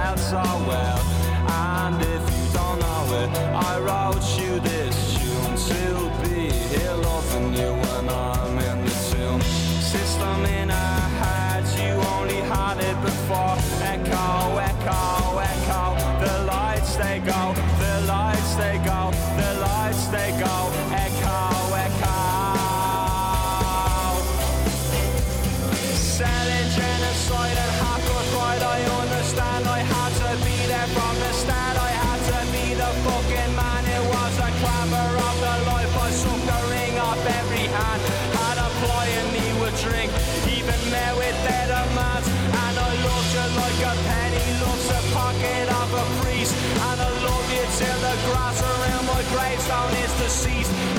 [46.53, 50.96] And I love you till the grass around my gravestone is deceased.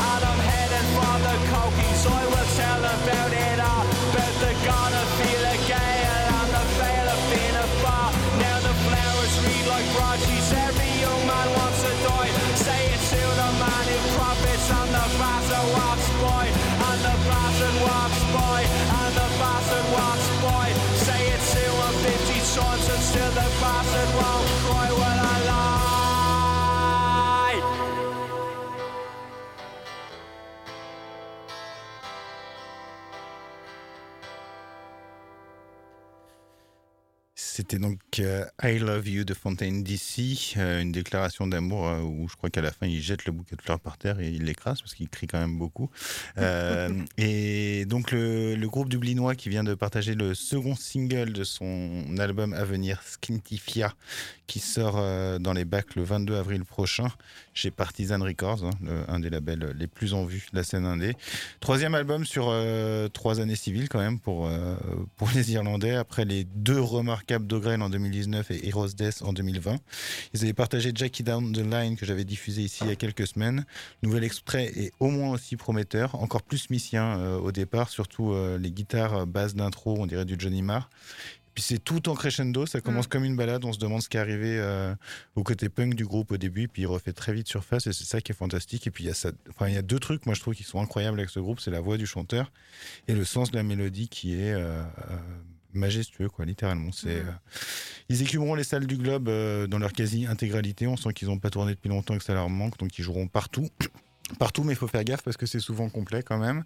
[37.70, 42.26] C'était donc euh, I Love You de Fontaine DC, euh, une déclaration d'amour euh, où
[42.26, 44.44] je crois qu'à la fin il jette le bouquet de fleurs par terre et il
[44.44, 45.90] l'écrase parce qu'il crie quand même beaucoup.
[47.18, 52.16] Et donc le, le groupe dublinois qui vient de partager le second single de son
[52.16, 53.92] album à venir, Skintifia,
[54.49, 57.09] qui sort euh, dans les bacs le 22 avril prochain
[57.55, 58.70] chez Partisan Records, hein,
[59.07, 61.14] un des labels les plus en vue de la scène indé.
[61.61, 64.76] Troisième album sur euh, trois années civiles quand même pour, euh,
[65.16, 69.76] pour les Irlandais, après les deux remarquables Dogrel en 2019 et Heroes Death en 2020.
[70.34, 73.26] Ils avaient partagé Jackie Down the Line que j'avais diffusé ici il y a quelques
[73.26, 73.66] semaines.
[74.03, 79.26] Nouvel extrait est au moins aussi prometteur, encore plus euh, au départ, surtout les guitares
[79.26, 80.88] basses d'intro, on dirait du Johnny Marr.
[81.59, 84.16] Puis c'est tout en crescendo, ça commence comme une balade, on se demande ce qui
[84.16, 84.94] est arrivé euh,
[85.34, 88.04] au côté punk du groupe au début, puis il refait très vite surface et c'est
[88.04, 88.86] ça qui est fantastique.
[88.86, 90.54] Et puis il y a ça, enfin il y a deux trucs, moi je trouve
[90.54, 92.52] qui sont incroyables avec ce groupe, c'est la voix du chanteur
[93.09, 95.16] et le sens de la mélodie qui est euh, euh,
[95.72, 96.92] majestueux quoi, littéralement.
[96.92, 97.32] C'est, euh,
[98.09, 99.28] ils écumeront les salles du globe
[99.68, 100.86] dans leur quasi-intégralité.
[100.86, 103.02] On sent qu'ils n'ont pas tourné depuis longtemps et que ça leur manque, donc ils
[103.02, 103.68] joueront partout.
[104.38, 106.64] Partout, mais il faut faire gaffe parce que c'est souvent complet quand même.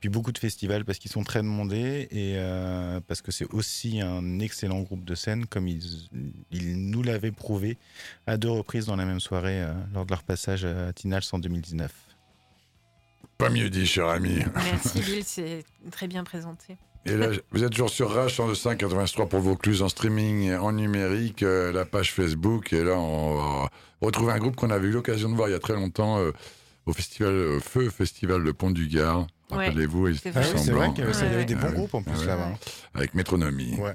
[0.00, 4.00] Puis beaucoup de festivals parce qu'ils sont très demandés et euh, parce que c'est aussi
[4.00, 6.08] un excellent groupe de scène, comme ils,
[6.50, 7.78] ils nous l'avaient prouvé
[8.26, 11.38] à deux reprises dans la même soirée euh, lors de leur passage à Tinals en
[11.38, 11.92] 2019.
[13.38, 14.40] Pas mieux dit, cher ami.
[14.54, 16.76] Merci Bill, c'est très bien présenté.
[17.06, 21.42] Et là, vous êtes toujours sur Rage 105 83 pour Vaucluse en streaming, en numérique,
[21.42, 22.72] euh, la page Facebook.
[22.72, 25.54] Et là, on va retrouver un groupe qu'on avait eu l'occasion de voir il y
[25.54, 26.32] a très longtemps euh,
[26.86, 29.26] au festival euh, Feu Festival de Pont du Gard.
[29.50, 30.48] Rappelez-vous, ils c'est étaient vrai.
[30.50, 31.94] Ah oui, c'est vrai qu'il y avait, Ouais, il y avait des bons Ah groupes
[31.94, 32.26] en plus Ah ouais.
[32.26, 32.52] là-bas.
[32.94, 33.78] avec Métronomie.
[33.78, 33.94] Ouais.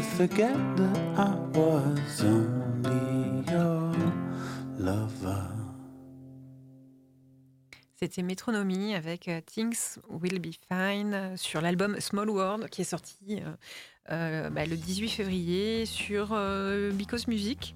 [0.00, 3.92] Forget that I was only your
[4.78, 5.58] lover.
[7.94, 12.84] C'était Métronomie avec euh, Things Will Be Fine euh, sur l'album Small World qui est
[12.84, 13.40] sorti
[14.10, 16.28] euh, bah, le 18 février sur
[16.94, 17.74] Because Music.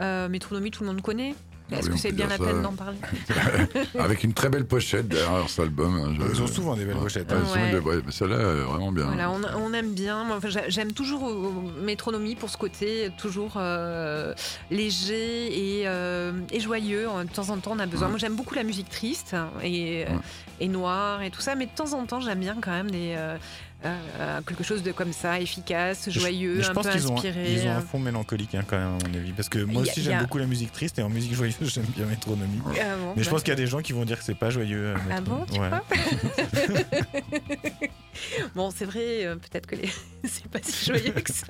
[0.00, 1.34] Euh, Métronomie, tout le monde connaît.
[1.70, 2.96] Ah Est-ce oui, que on c'est bien la peine d'en parler
[3.98, 5.94] Avec une très belle pochette derrière cet album.
[6.00, 7.44] hein, je- Ils ont souvent des belles Ouais, pochettes, ouais, hein.
[7.44, 7.70] souvent Ouais.
[7.72, 9.04] des- ouais, mais celle-là, est vraiment bien.
[9.04, 10.24] Voilà, on, on aime bien.
[10.30, 11.50] Enfin, J'aime toujours euh,
[11.82, 14.32] Métronomie pour ce côté toujours euh,
[14.70, 17.06] léger et, euh, et joyeux.
[17.24, 18.06] De temps en temps, on a besoin.
[18.06, 18.12] Ouais.
[18.12, 20.08] Moi, j'aime beaucoup la musique triste et, Ouais.
[20.60, 23.14] et noire et tout ça, mais de temps en temps, j'aime bien quand même des,
[23.84, 27.52] euh, euh, quelque chose de comme ça, efficace, joyeux, je un pense peu ont, inspiré.
[27.54, 29.32] ils ont un fond mélancolique hein, quand même à mon avis.
[29.32, 31.56] Parce que moi a- aussi j'aime a- beaucoup la musique triste et en musique joyeuse
[31.62, 32.60] j'aime bien Métronomie.
[32.66, 34.24] Ah bon, Mais je bah, pense qu'il y a des gens qui vont dire que
[34.24, 34.88] c'est pas joyeux.
[34.88, 35.68] euh, Ah bon, tu Ouais.
[35.68, 35.84] crois
[38.54, 39.88] Bon, c'est vrai, euh, peut-être que les...
[40.24, 41.46] c'est pas si joyeux que ça.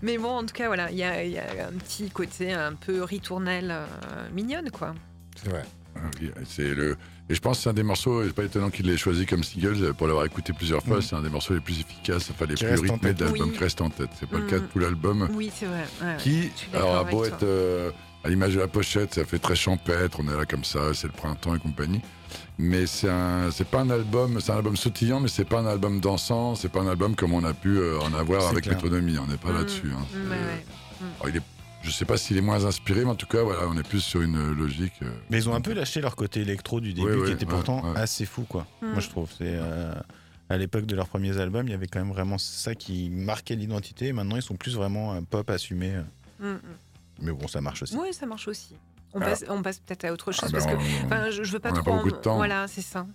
[0.00, 2.52] Mais bon, en tout cas, voilà, il y a, il y a un petit côté
[2.52, 3.84] un peu ritournelle euh,
[4.32, 4.94] mignonne, quoi.
[5.36, 5.62] C'est vrai.
[5.96, 6.00] Ah
[6.46, 6.96] C'est le...
[7.32, 9.42] Et je pense que c'est un des morceaux, c'est pas étonnant qu'il l'ait choisi comme
[9.42, 11.02] single, euh, pour l'avoir écouté plusieurs fois, Mm.
[11.02, 13.52] c'est un des morceaux les plus efficaces, enfin les Qui plus rythmés de l'album, Oui.
[13.56, 14.10] qui reste en tête.
[14.20, 14.48] C'est pas le Mm.
[14.48, 15.28] cas de tout l'album.
[15.32, 15.86] Oui, c'est vrai.
[16.02, 16.16] ouais, ouais.
[16.18, 17.28] Qui, alors, a beau toi.
[17.28, 17.90] être euh,
[18.22, 21.06] à l'image de la pochette, ça fait très champêtre, on est là comme ça, c'est
[21.06, 22.02] le printemps et compagnie.
[22.58, 25.66] Mais c'est un, c'est pas un album, c'est un album sautillant, mais c'est pas un
[25.66, 28.64] album dansant, c'est pas un album comme on a pu euh, en avoir C'est avec
[28.64, 28.74] clair.
[28.74, 29.56] Métronomie, on n'est pas Mm.
[29.56, 29.90] là-dessus.
[29.94, 30.00] hein.
[30.00, 30.64] Mm, C'est- ouais, ouais.
[31.22, 31.42] alors, il est,
[31.82, 34.00] je sais pas s'il est moins inspiré, mais en tout cas, voilà, on est plus
[34.00, 34.92] sur une logique.
[35.02, 37.32] euh, Mais ils ont un peu lâché leur côté électro du début Ouais, qui ouais,
[37.32, 37.98] était pourtant ouais.
[38.00, 38.66] assez fou quoi.
[38.80, 38.86] Mm.
[38.92, 39.30] Moi je trouve.
[39.36, 39.94] C'est euh,
[40.48, 43.56] à l'époque de leurs premiers albums, il y avait quand même vraiment ça qui marquait
[43.56, 44.06] l'identité.
[44.08, 45.92] Et maintenant ils sont plus vraiment un pop assumé.
[46.40, 46.58] Mm, mm.
[47.20, 47.96] Mais bon, ça marche aussi.
[47.96, 48.74] Oui, ça marche aussi.
[49.14, 49.24] On Ah.
[49.26, 50.76] passe, on passe peut-être à autre ah chose ben, parce que.
[50.78, 51.90] on- Enfin, je, je veux pas on n'a trop.
[51.90, 52.36] pas beaucoup en- de temps.
[52.36, 53.06] Voilà, c'est ça.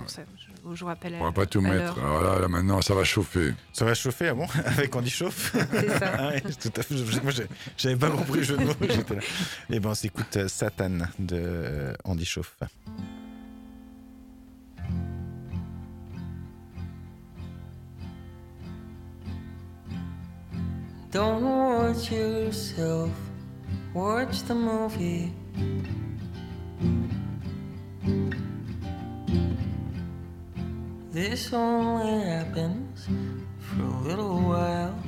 [0.00, 0.22] Pour ça.
[0.36, 1.14] Je, je vous rappelle.
[1.20, 1.98] on va pas tout mettre.
[1.98, 3.54] Alors là, là, maintenant, ça va chauffer.
[3.72, 6.12] Ça va chauffer, ah bon Avec Andy Chauffe C'est ça.
[6.18, 7.22] Ah ouais, tout à fait.
[7.22, 7.32] Moi,
[7.76, 8.72] j'avais pas compris le jeu de mots.
[8.80, 9.20] là.
[9.70, 12.56] Eh ben, on s'écoute euh, Satan de euh, Andy Chauffe.
[21.10, 23.10] Don't watch yourself,
[23.94, 25.32] watch the movie.
[31.10, 33.06] This only happens
[33.58, 34.98] for a little while.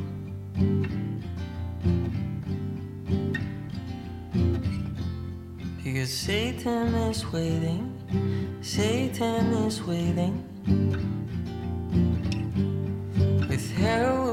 [5.83, 7.93] Because Satan is waiting,
[8.63, 10.45] Satan is waiting
[13.49, 14.26] with Halloween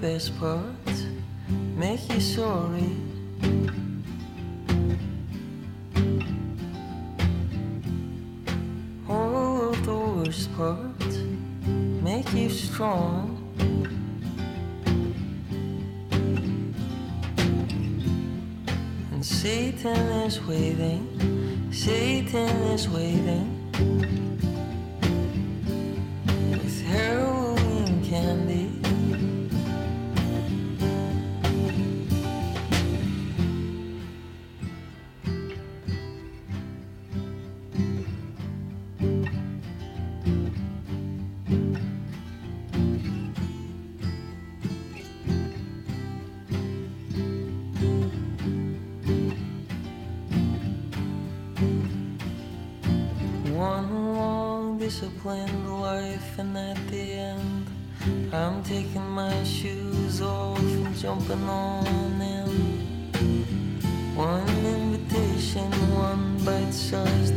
[0.00, 1.06] best parts
[1.76, 2.92] make you sorry.
[9.08, 11.16] Of the worst parts
[12.02, 13.34] make you strong.
[19.12, 19.96] And Satan
[20.26, 24.37] is waiting, Satan is waiting
[54.98, 57.66] disciplined life, and at the end,
[58.32, 62.48] I'm taking my shoes off and jumping on in.
[64.16, 67.27] One invitation, one bite sized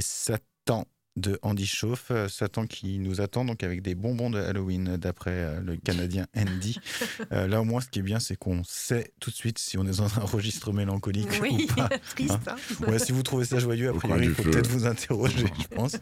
[0.00, 0.86] C'était Satan
[1.16, 2.10] de Andy Chauffe.
[2.10, 6.26] Euh, Satan qui nous attend donc avec des bonbons de Halloween d'après euh, le Canadien
[6.36, 6.78] Andy.
[7.32, 9.78] Euh, là au moins ce qui est bien c'est qu'on sait tout de suite si
[9.78, 11.88] on est dans un registre mélancolique Oui, ou pas.
[12.14, 12.38] triste.
[12.48, 12.56] hein.
[12.86, 15.46] Ouais, si vous trouvez ça joyeux, a Au priori, coin il faut peut-être vous interroger,
[15.60, 15.92] je pense.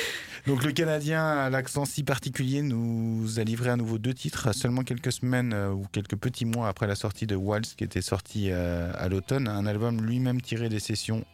[0.46, 4.82] Donc le Canadien à l'accent si particulier nous a livré à nouveau deux titres seulement
[4.82, 8.50] quelques semaines euh, ou quelques petits mois après la sortie de Waltz qui était sorti
[8.50, 11.24] euh, à l'automne, un album lui-même tiré des sessions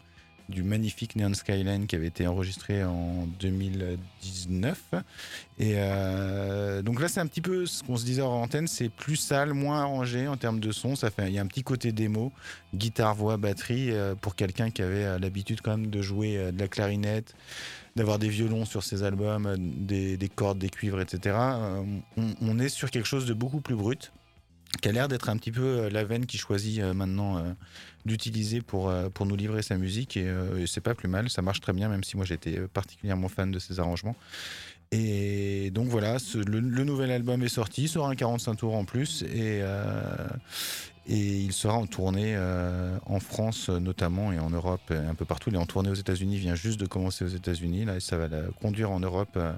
[0.52, 4.78] du magnifique Neon Skyline qui avait été enregistré en 2019.
[5.58, 8.88] Et euh, donc là, c'est un petit peu ce qu'on se disait en antenne, c'est
[8.88, 10.94] plus sale, moins arrangé en termes de son.
[10.94, 12.32] Ça fait, il y a un petit côté démo,
[12.74, 16.58] guitare, voix, batterie, euh, pour quelqu'un qui avait euh, l'habitude quand même de jouer de
[16.58, 17.34] la clarinette,
[17.96, 21.36] d'avoir des violons sur ses albums, des, des cordes, des cuivres, etc.
[22.16, 24.12] On est sur quelque chose de beaucoup plus brut
[24.80, 27.42] qui a l'air d'être un petit peu euh, la veine qui choisit euh, maintenant euh,
[28.06, 30.28] d'utiliser pour, pour nous livrer sa musique et,
[30.66, 33.60] c'est pas plus mal, ça marche très bien même si moi j'étais particulièrement fan de
[33.60, 34.16] ses arrangements.
[34.90, 39.62] Et donc voilà, le, nouvel album est sorti, sera un 45 tours en plus et,
[41.08, 45.14] et il sera en tournée euh, en France euh, notamment et en Europe et un
[45.14, 45.50] peu partout.
[45.50, 48.00] Il est en tournée aux États-Unis, il vient juste de commencer aux États-Unis là et
[48.00, 49.52] ça va la conduire en Europe euh,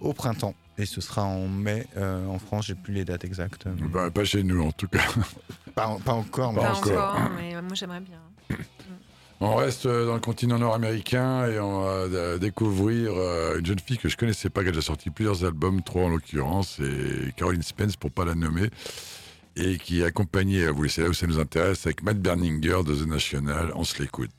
[0.00, 0.54] au printemps.
[0.78, 3.66] Et ce sera en mai euh, en France, j'ai plus les dates exactes.
[3.66, 5.00] mais- Bah, pas chez nous, en tout cas.
[5.74, 7.14] pas, pas encore, mais Pas Pas encore.
[7.14, 8.18] encore, mais moi j'aimerais bien.
[9.44, 13.80] On reste euh, dans le continent nord-américain et on va euh, découvrir euh, une jeune
[13.80, 17.32] fille que je connaissais pas, qui a déjà sorti plusieurs albums, trois en l'occurrence, et
[17.36, 18.70] Caroline Spence pour pas la nommer,
[19.56, 22.94] et qui est accompagnée, vous c'est là où ça nous intéresse, avec Matt Berninger de
[22.94, 23.72] The National.
[23.74, 24.30] On se l'écoute.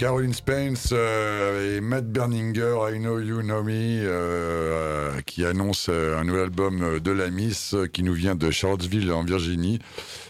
[0.00, 5.88] Caroline Spence euh, et Matt Berninger, I Know You Know Me, euh, euh, qui annonce
[5.90, 9.78] euh, un nouvel album de la Miss euh, qui nous vient de Charlottesville en Virginie.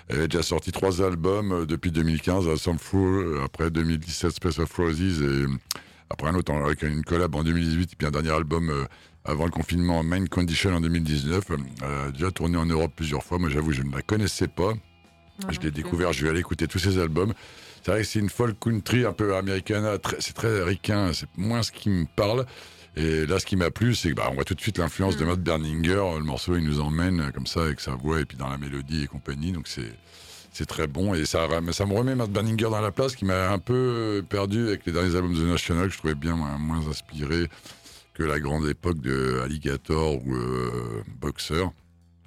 [0.09, 4.59] Elle a déjà sorti trois albums euh, depuis 2015, à Some Fool, après 2017 Space
[4.59, 5.45] of Roses et
[6.11, 8.87] après un autre avec une collab en 2018 et puis un dernier album euh,
[9.25, 11.45] avant le confinement Main Condition en 2019.
[11.49, 13.39] Elle a déjà tourné en Europe plusieurs fois.
[13.39, 14.73] Moi j'avoue je ne la connaissais pas.
[15.49, 17.33] Je l'ai découvert, je vais aller écouter tous ses albums.
[17.83, 21.29] C'est vrai que c'est une folk country un peu américaine, très- c'est très ricain, c'est
[21.37, 22.45] moins ce qui me parle.
[22.97, 25.25] Et là, ce qui m'a plu, c'est que bah, voit tout de suite l'influence de
[25.25, 25.95] Matt Berninger.
[26.19, 28.59] Le morceau, il nous emmène euh, comme ça avec sa voix et puis dans la
[28.59, 29.53] mélodie et compagnie.
[29.53, 29.93] Donc c'est
[30.53, 33.51] c'est très bon et ça, ça me remet Matt Berninger dans la place qui m'a
[33.53, 36.59] un peu perdu avec les derniers albums de The National que je trouvais bien moins,
[36.59, 37.49] moins inspiré
[38.15, 41.67] que la grande époque de Alligator ou euh, Boxer.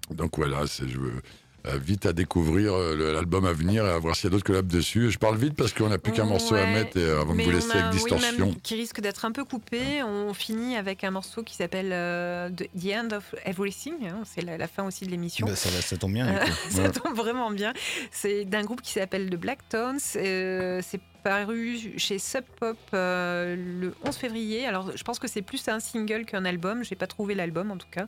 [0.10, 1.22] Donc voilà, c'est je veux
[1.66, 4.68] vite à découvrir euh, l'album à venir et à voir s'il y a d'autres collabs
[4.68, 5.11] dessus.
[5.11, 7.41] Je parle vite parce qu'on n'a plus qu'un morceau à mettre et, euh, avant de
[7.41, 8.45] vous laisser a- avec oui, Distorsion.
[8.47, 10.03] même qui risque d'être un peu coupé.
[10.03, 13.93] On finit avec un morceau qui s'appelle euh, The End of Everything.
[14.07, 14.24] hein.
[14.26, 15.47] C'est la, la fin aussi de l'émission.
[15.47, 16.28] Bah, ça, tombe bien.
[16.28, 16.91] Euh, ça Ouais.
[16.91, 17.74] tombe vraiment bien.
[18.11, 19.99] C'est d'un groupe qui s'appelle The Black Tones.
[20.18, 24.65] Euh, c'est paru chez Sub Pop euh, le 11 février.
[24.65, 26.84] Alors, je pense que c'est plus un single qu'un album.
[26.84, 28.05] J'ai pas trouvé l'album en tout cas.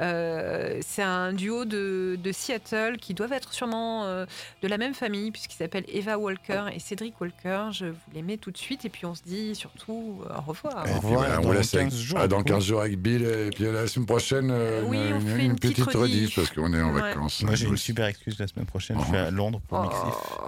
[0.00, 4.26] Euh, c'est un duo de, de Seattle qui doivent être sûrement euh,
[4.62, 7.68] de la même famille puisqu'ils s'appellent Eva Walker et Cédric Walker.
[7.72, 10.84] Je vous les mets tout de suite et puis on se dit surtout au revoir.
[10.88, 12.50] Au revoir, voilà, on dans vous laisse avec- 15 jours, ah, dans du coup.
[12.50, 15.44] 15 jours avec Bill et puis la semaine prochaine euh, Oui, une, on une- fait
[15.44, 17.00] une une petite petite rediff parce qu'on est en Ouais.
[17.00, 17.42] vacances.
[17.42, 18.96] Moi, j'ai une super excuse la semaine prochaine.
[19.00, 19.12] Je Oh.
[19.12, 19.96] vais à Londres pour mixer.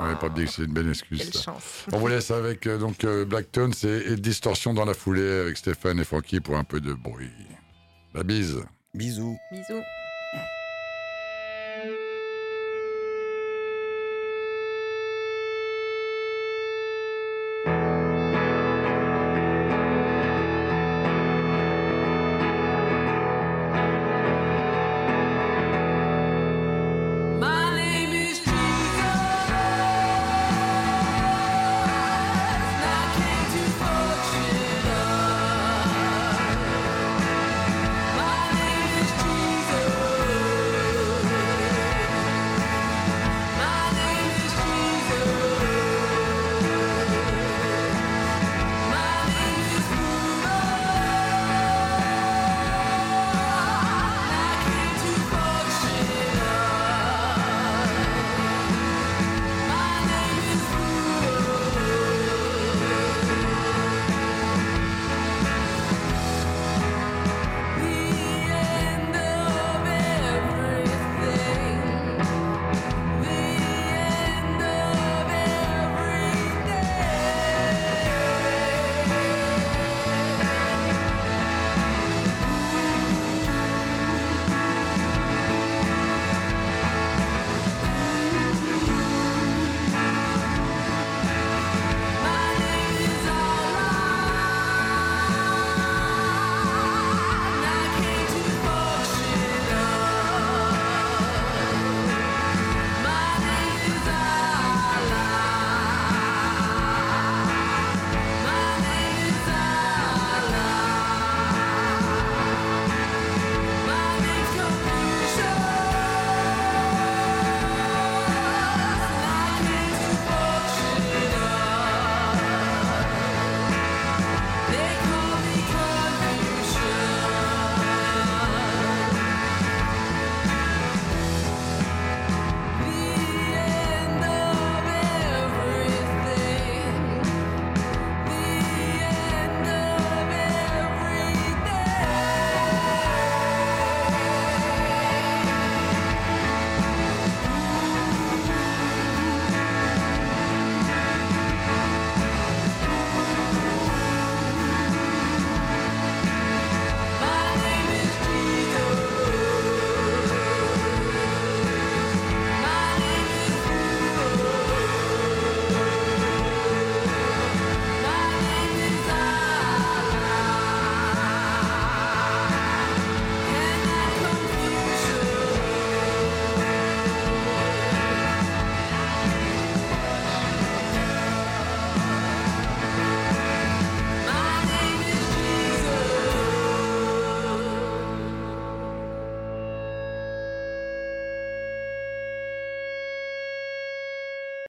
[0.00, 1.18] Ouais, pas de c'est une belle excuse.
[1.18, 1.42] Quelle ça.
[1.52, 1.86] chance.
[1.92, 5.56] On vous laisse avec euh, donc euh, Blacktones et, et Distorsion dans la foulée avec
[5.56, 7.30] Stéphane et Francky pour un peu de bruit.
[8.12, 8.60] La bise.
[8.92, 9.38] Bisous.
[9.52, 9.82] Bisous.